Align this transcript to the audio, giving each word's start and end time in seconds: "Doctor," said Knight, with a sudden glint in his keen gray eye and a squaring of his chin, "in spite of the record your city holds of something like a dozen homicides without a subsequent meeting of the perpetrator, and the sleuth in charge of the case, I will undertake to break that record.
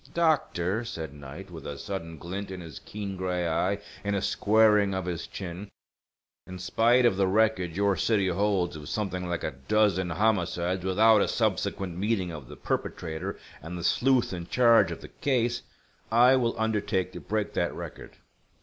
"Doctor," 0.15 0.83
said 0.83 1.13
Knight, 1.13 1.51
with 1.51 1.67
a 1.67 1.77
sudden 1.77 2.17
glint 2.17 2.49
in 2.49 2.59
his 2.59 2.79
keen 2.79 3.15
gray 3.15 3.47
eye 3.47 3.77
and 4.03 4.15
a 4.15 4.21
squaring 4.23 4.95
of 4.95 5.05
his 5.05 5.27
chin, 5.27 5.69
"in 6.47 6.57
spite 6.57 7.05
of 7.05 7.17
the 7.17 7.27
record 7.27 7.75
your 7.75 7.95
city 7.95 8.27
holds 8.27 8.75
of 8.75 8.89
something 8.89 9.27
like 9.27 9.43
a 9.43 9.53
dozen 9.67 10.09
homicides 10.09 10.83
without 10.83 11.21
a 11.21 11.27
subsequent 11.27 11.99
meeting 11.99 12.31
of 12.31 12.47
the 12.47 12.57
perpetrator, 12.57 13.37
and 13.61 13.77
the 13.77 13.83
sleuth 13.83 14.33
in 14.33 14.47
charge 14.47 14.89
of 14.89 15.01
the 15.01 15.07
case, 15.07 15.61
I 16.11 16.35
will 16.35 16.59
undertake 16.59 17.11
to 17.11 17.19
break 17.19 17.53
that 17.53 17.75
record. 17.75 18.15